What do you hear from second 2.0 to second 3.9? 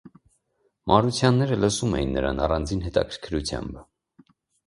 նրան առանձին հետաքրքրությամբ: